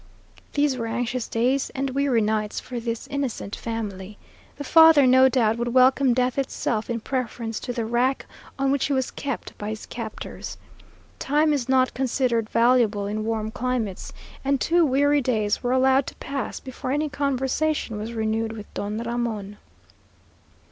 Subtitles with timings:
[0.53, 4.17] These were anxious days and weary nights for this innocent family.
[4.55, 8.25] The father, no doubt, would welcome death itself in preference to the rack
[8.57, 10.57] on which he was kept by his captors.
[11.19, 14.11] Time is not considered valuable in warm climates,
[14.43, 18.97] and two weary days were allowed to pass before any conversation was renewed with Don
[18.97, 19.57] Ramon.